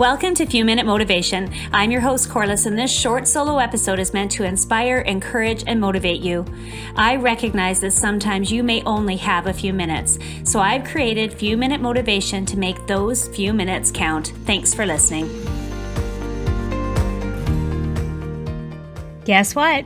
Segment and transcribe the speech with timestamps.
[0.00, 1.52] Welcome to Few Minute Motivation.
[1.74, 5.78] I'm your host, Corliss, and this short solo episode is meant to inspire, encourage, and
[5.78, 6.46] motivate you.
[6.96, 11.54] I recognize that sometimes you may only have a few minutes, so I've created Few
[11.54, 14.28] Minute Motivation to make those few minutes count.
[14.46, 15.28] Thanks for listening.
[19.30, 19.84] Guess what?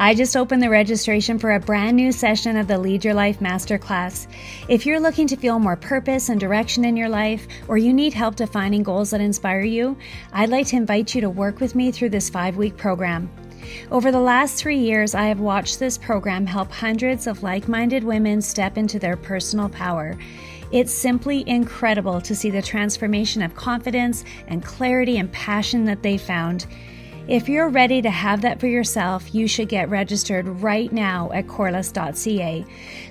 [0.00, 3.40] I just opened the registration for a brand new session of the Lead Your Life
[3.40, 4.26] Masterclass.
[4.70, 8.14] If you're looking to feel more purpose and direction in your life, or you need
[8.14, 9.98] help defining goals that inspire you,
[10.32, 13.28] I'd like to invite you to work with me through this five week program.
[13.90, 18.02] Over the last three years, I have watched this program help hundreds of like minded
[18.02, 20.16] women step into their personal power.
[20.72, 26.16] It's simply incredible to see the transformation of confidence and clarity and passion that they
[26.16, 26.64] found.
[27.28, 31.48] If you're ready to have that for yourself, you should get registered right now at
[31.48, 32.64] corliss.ca.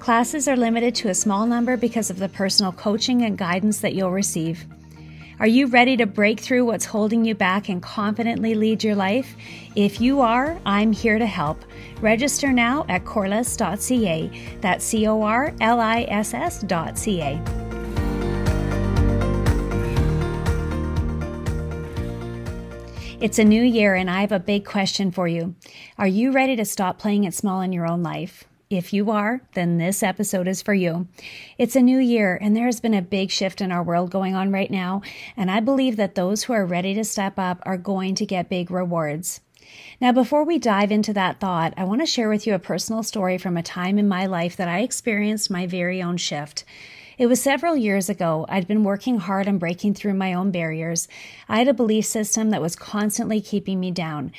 [0.00, 3.94] Classes are limited to a small number because of the personal coaching and guidance that
[3.94, 4.66] you'll receive.
[5.38, 9.36] Are you ready to break through what's holding you back and confidently lead your life?
[9.76, 11.64] If you are, I'm here to help.
[12.00, 14.58] Register now at corliss.ca.
[14.60, 17.69] That's C O R L I S S.ca.
[23.20, 25.54] It's a new year, and I have a big question for you.
[25.98, 28.44] Are you ready to stop playing it small in your own life?
[28.70, 31.06] If you are, then this episode is for you.
[31.58, 34.34] It's a new year, and there has been a big shift in our world going
[34.34, 35.02] on right now,
[35.36, 38.48] and I believe that those who are ready to step up are going to get
[38.48, 39.42] big rewards.
[40.00, 43.02] Now, before we dive into that thought, I want to share with you a personal
[43.02, 46.64] story from a time in my life that I experienced my very own shift.
[47.20, 48.46] It was several years ago.
[48.48, 51.06] I'd been working hard on breaking through my own barriers.
[51.50, 54.32] I had a belief system that was constantly keeping me down.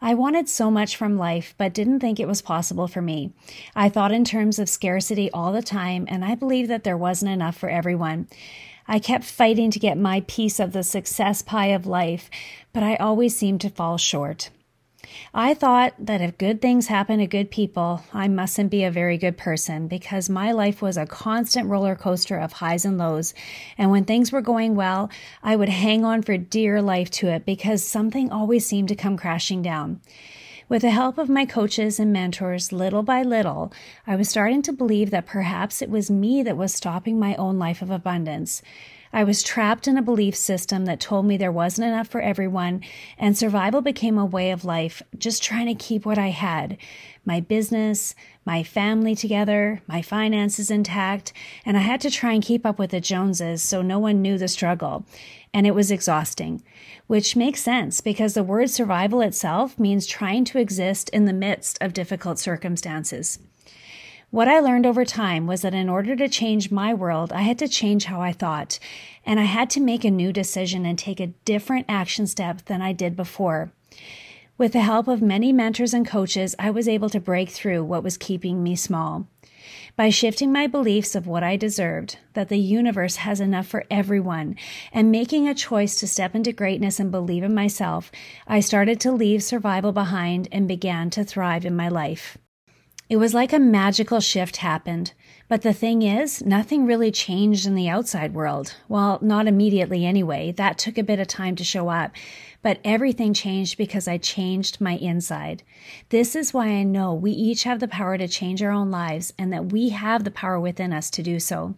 [0.00, 3.32] I wanted so much from life, but didn't think it was possible for me.
[3.74, 7.32] I thought in terms of scarcity all the time, and I believed that there wasn't
[7.32, 8.28] enough for everyone.
[8.86, 12.30] I kept fighting to get my piece of the success pie of life,
[12.72, 14.50] but I always seemed to fall short.
[15.34, 19.18] I thought that if good things happen to good people, I mustn't be a very
[19.18, 23.34] good person because my life was a constant roller coaster of highs and lows.
[23.76, 25.10] And when things were going well,
[25.42, 29.16] I would hang on for dear life to it because something always seemed to come
[29.16, 30.00] crashing down.
[30.68, 33.72] With the help of my coaches and mentors, little by little,
[34.06, 37.58] I was starting to believe that perhaps it was me that was stopping my own
[37.58, 38.60] life of abundance.
[39.12, 42.82] I was trapped in a belief system that told me there wasn't enough for everyone,
[43.18, 46.76] and survival became a way of life, just trying to keep what I had
[47.28, 48.14] my business,
[48.46, 51.30] my family together, my finances intact,
[51.66, 54.38] and I had to try and keep up with the Joneses so no one knew
[54.38, 55.04] the struggle.
[55.52, 56.62] And it was exhausting,
[57.06, 61.76] which makes sense because the word survival itself means trying to exist in the midst
[61.82, 63.38] of difficult circumstances.
[64.30, 67.58] What I learned over time was that in order to change my world, I had
[67.60, 68.78] to change how I thought,
[69.24, 72.82] and I had to make a new decision and take a different action step than
[72.82, 73.72] I did before.
[74.58, 78.02] With the help of many mentors and coaches, I was able to break through what
[78.02, 79.26] was keeping me small.
[79.96, 84.56] By shifting my beliefs of what I deserved, that the universe has enough for everyone,
[84.92, 88.12] and making a choice to step into greatness and believe in myself,
[88.46, 92.36] I started to leave survival behind and began to thrive in my life.
[93.08, 95.14] It was like a magical shift happened.
[95.48, 98.74] But the thing is, nothing really changed in the outside world.
[98.86, 100.52] Well, not immediately anyway.
[100.52, 102.10] That took a bit of time to show up.
[102.60, 105.62] But everything changed because I changed my inside.
[106.10, 109.32] This is why I know we each have the power to change our own lives
[109.38, 111.76] and that we have the power within us to do so.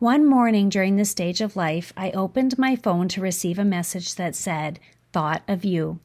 [0.00, 4.16] One morning during this stage of life, I opened my phone to receive a message
[4.16, 4.80] that said,
[5.12, 6.00] Thought of you.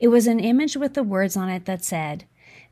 [0.00, 2.24] It was an image with the words on it that said,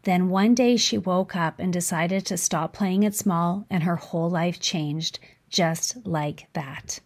[0.02, 3.96] then one day she woke up and decided to stop playing it small, and her
[3.96, 7.00] whole life changed just like that.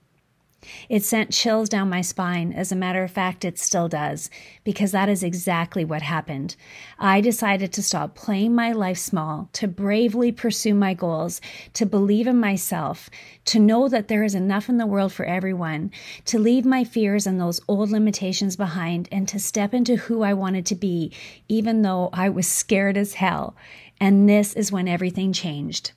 [0.88, 2.52] It sent chills down my spine.
[2.52, 4.30] As a matter of fact, it still does,
[4.64, 6.56] because that is exactly what happened.
[6.98, 11.40] I decided to stop playing my life small, to bravely pursue my goals,
[11.74, 13.08] to believe in myself,
[13.44, 15.92] to know that there is enough in the world for everyone,
[16.24, 20.32] to leave my fears and those old limitations behind, and to step into who I
[20.32, 21.12] wanted to be,
[21.48, 23.54] even though I was scared as hell.
[24.00, 25.92] And this is when everything changed.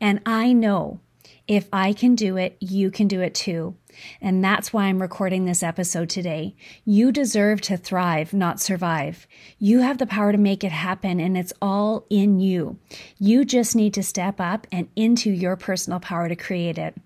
[0.00, 1.00] And I know
[1.46, 3.74] if I can do it, you can do it too.
[4.20, 6.54] And that's why I'm recording this episode today.
[6.84, 9.26] You deserve to thrive, not survive.
[9.58, 12.78] You have the power to make it happen, and it's all in you.
[13.18, 16.96] You just need to step up and into your personal power to create it.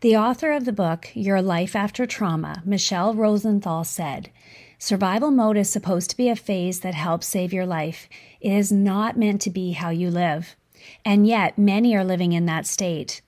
[0.00, 4.30] The author of the book, Your Life After Trauma, Michele Rosenthal, said,
[4.78, 8.08] Survival mode is supposed to be a phase that helps save your life.
[8.40, 10.54] It is not meant to be how you live.
[11.04, 13.22] And yet, many are living in that state.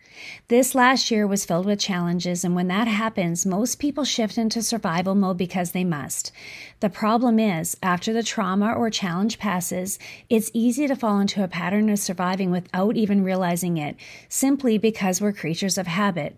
[0.49, 4.63] This last year was filled with challenges, and when that happens, most people shift into
[4.63, 6.33] survival mode because they must.
[6.81, 11.49] The problem is, after the trauma or challenge passes, it's easy to fall into a
[11.49, 13.97] pattern of surviving without even realizing it,
[14.29, 16.37] simply because we're creatures of habit.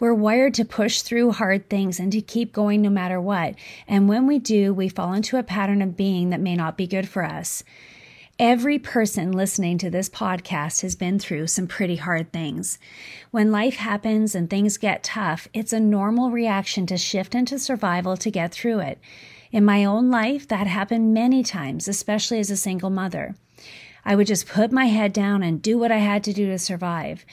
[0.00, 3.54] We're wired to push through hard things and to keep going no matter what.
[3.86, 6.88] And when we do, we fall into a pattern of being that may not be
[6.88, 7.62] good for us.
[8.40, 12.80] Every person listening to this podcast has been through some pretty hard things.
[13.30, 18.16] When life happens and things get tough, it's a normal reaction to shift into survival
[18.16, 18.98] to get through it.
[19.52, 23.36] In my own life, that happened many times, especially as a single mother.
[24.04, 26.58] I would just put my head down and do what I had to do to
[26.58, 27.24] survive.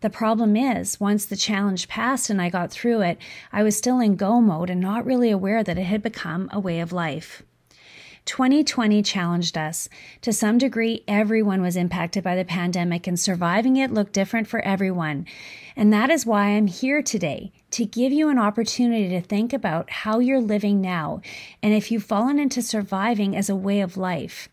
[0.00, 3.18] The problem is, once the challenge passed and I got through it,
[3.52, 6.58] I was still in go mode and not really aware that it had become a
[6.58, 7.44] way of life.
[8.28, 9.88] 2020 challenged us.
[10.20, 14.60] To some degree, everyone was impacted by the pandemic, and surviving it looked different for
[14.60, 15.24] everyone.
[15.74, 19.88] And that is why I'm here today to give you an opportunity to think about
[19.88, 21.22] how you're living now
[21.62, 24.50] and if you've fallen into surviving as a way of life.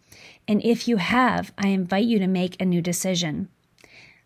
[0.47, 3.49] And if you have, I invite you to make a new decision.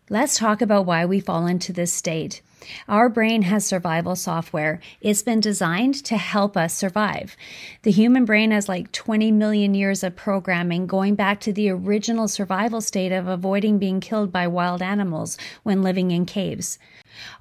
[0.08, 2.40] Let's talk about why we fall into this state.
[2.88, 4.80] Our brain has survival software.
[5.00, 7.36] It's been designed to help us survive.
[7.82, 12.28] The human brain has like 20 million years of programming going back to the original
[12.28, 16.78] survival state of avoiding being killed by wild animals when living in caves.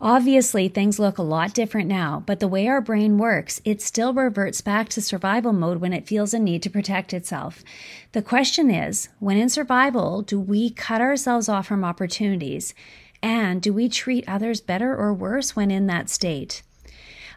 [0.02, 4.14] Obviously, things look a lot different now, but the way our brain works, it still
[4.14, 7.64] reverts back to survival mode when it feels a need to protect itself.
[8.14, 12.74] The question is when in survival, do we cut ourselves off from opportunities?
[13.22, 16.62] And do we treat others better or worse when in that state?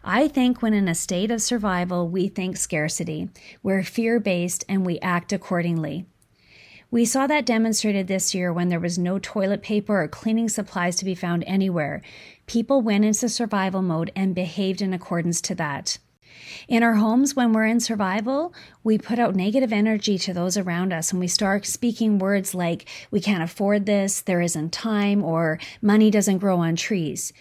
[0.05, 3.29] I think when in a state of survival, we think scarcity.
[3.63, 6.07] We're fear based and we act accordingly.
[6.93, 10.95] We saw that demonstrated this year when there was no toilet paper or cleaning supplies
[10.97, 12.03] to be found anywhere.
[12.47, 15.97] People went into survival mode and behaved in accordance to that.
[16.69, 18.53] In our homes, when we're in survival,
[18.85, 22.87] we put out negative energy to those around us and we start speaking words like,
[23.11, 27.33] we can't afford this, there isn't time, or money doesn't grow on trees.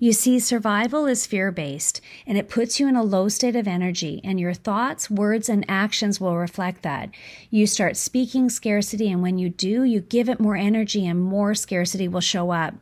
[0.00, 3.66] You see, survival is fear based and it puts you in a low state of
[3.66, 7.10] energy, and your thoughts, words, and actions will reflect that.
[7.50, 11.54] You start speaking scarcity, and when you do, you give it more energy, and more
[11.54, 12.74] scarcity will show up.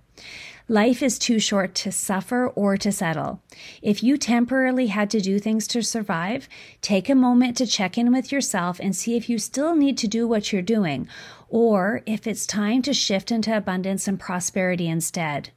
[0.68, 3.40] Life is too short to suffer or to settle.
[3.80, 6.48] If you temporarily had to do things to survive,
[6.82, 10.08] take a moment to check in with yourself and see if you still need to
[10.08, 11.08] do what you're doing,
[11.48, 15.50] or if it's time to shift into abundance and prosperity instead.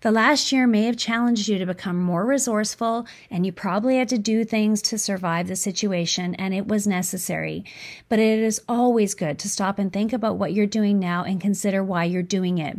[0.00, 4.08] The last year may have challenged you to become more resourceful, and you probably had
[4.10, 7.64] to do things to survive the situation, and it was necessary.
[8.08, 11.40] But it is always good to stop and think about what you're doing now and
[11.40, 12.78] consider why you're doing it.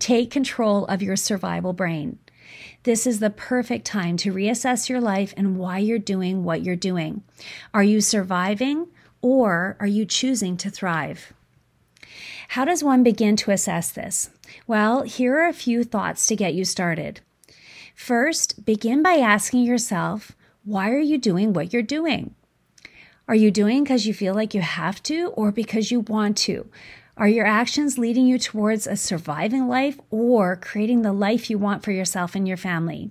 [0.00, 2.18] Take control of your survival brain.
[2.82, 6.74] This is the perfect time to reassess your life and why you're doing what you're
[6.74, 7.22] doing.
[7.72, 8.88] Are you surviving
[9.22, 11.32] or are you choosing to thrive?
[12.48, 14.30] How does one begin to assess this?
[14.66, 17.20] Well, here are a few thoughts to get you started.
[17.94, 20.32] First, begin by asking yourself,
[20.64, 22.34] why are you doing what you're doing?
[23.28, 26.68] Are you doing because you feel like you have to or because you want to?
[27.16, 31.82] Are your actions leading you towards a surviving life or creating the life you want
[31.82, 33.10] for yourself and your family?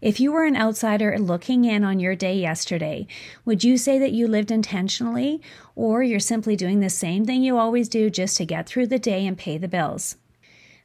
[0.00, 3.06] If you were an outsider looking in on your day yesterday,
[3.44, 5.42] would you say that you lived intentionally
[5.76, 8.98] or you're simply doing the same thing you always do just to get through the
[8.98, 10.16] day and pay the bills?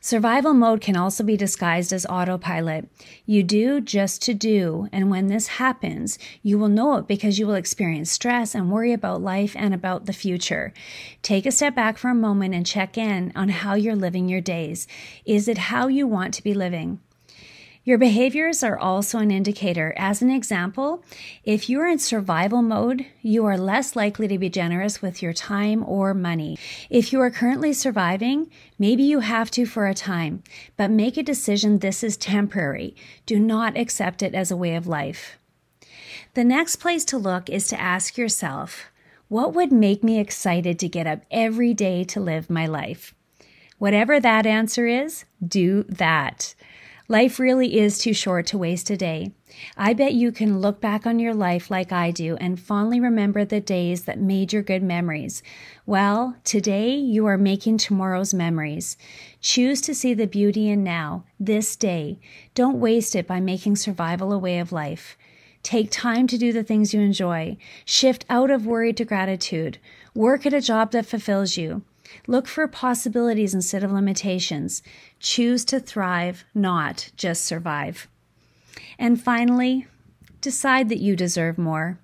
[0.02, 2.90] Survival mode can also be disguised as autopilot.
[3.26, 7.48] You do just to do, and when this happens, you will know it because you
[7.48, 10.74] will experience stress and worry about life and about the future.
[11.24, 14.42] Take a step back for a moment and check in on how you're living your
[14.42, 14.88] days.
[15.26, 17.00] Is it how you want to be living?
[17.86, 19.94] Your behaviors are also an indicator.
[19.96, 21.04] As an example,
[21.44, 25.84] if you're in survival mode, you are less likely to be generous with your time
[25.88, 26.58] or money.
[26.90, 28.50] If you are currently surviving,
[28.80, 30.42] maybe you have to for a time,
[30.76, 32.96] but make a decision this is temporary.
[33.28, 35.38] Do not accept it as a way of life.
[36.34, 38.86] The next place to look is to ask yourself,
[39.28, 43.14] what would make me excited to get up every day to live my life?
[43.78, 46.56] Whatever that answer is, do that.
[47.08, 49.32] Life really is too short to waste a day.
[49.78, 53.46] I bet you can look back on your life like I do and fondly remember
[53.46, 55.44] the days that made your good memories.
[55.86, 58.98] Well, today you are making tomorrow's memories.
[59.40, 62.18] Choose to see the beauty in now, this day.
[62.56, 65.16] Don't waste it by making survival a way of life.
[65.62, 67.58] Take time to do the things you enjoy.
[67.86, 69.78] Shift out of worry to gratitude.
[70.16, 71.84] Work at a job that fulfills you.
[72.28, 74.82] Look for possibilities instead of limitations.
[75.20, 78.08] Choose to thrive, not just survive.
[78.98, 79.88] And finally,
[80.42, 82.00] decide that you deserve more.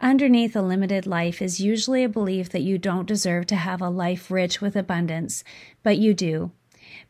[0.00, 3.88] Underneath a limited life is usually a belief that you don't deserve to have a
[3.88, 5.42] life rich with abundance,
[5.82, 6.50] but you do.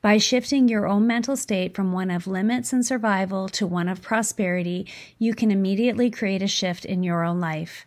[0.00, 4.02] By shifting your own mental state from one of limits and survival to one of
[4.02, 4.86] prosperity,
[5.18, 7.86] you can immediately create a shift in your own life.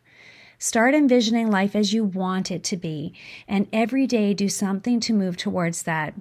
[0.59, 3.13] Start envisioning life as you want it to be,
[3.47, 6.15] and every day do something to move towards that.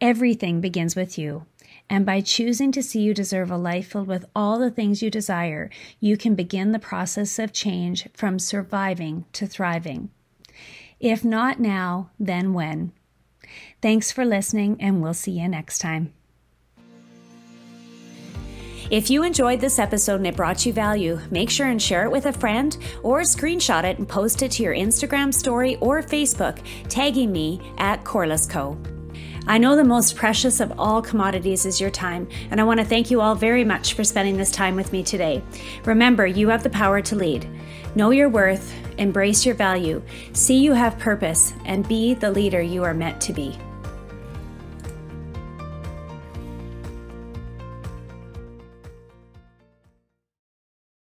[0.00, 1.46] Everything begins with you.
[1.88, 5.10] And by choosing to see you deserve a life filled with all the things you
[5.10, 10.10] desire, you can begin the process of change from surviving to thriving.
[11.00, 12.92] If not now, then when?
[13.82, 16.12] Thanks for listening, and we'll see you next time.
[18.90, 22.10] If you enjoyed this episode and it brought you value, make sure and share it
[22.10, 26.58] with a friend or screenshot it and post it to your Instagram story or Facebook,
[26.88, 28.76] tagging me at Corliss Co.
[29.46, 32.84] I know the most precious of all commodities is your time, and I want to
[32.84, 35.40] thank you all very much for spending this time with me today.
[35.84, 37.48] Remember, you have the power to lead.
[37.94, 42.82] Know your worth, embrace your value, see you have purpose, and be the leader you
[42.82, 43.56] are meant to be.